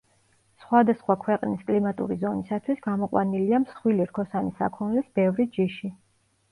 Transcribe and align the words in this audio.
სხვადასხვა 0.61 1.15
ქვეყნის 1.25 1.61
კლიმატური 1.67 2.17
ზონისათვის 2.25 2.81
გამოყვანილია 2.89 3.61
მსხვილი 3.67 4.11
რქოსანი 4.13 4.59
საქონლის 4.65 5.17
ბევრი 5.21 5.49
ჯიში. 5.59 5.95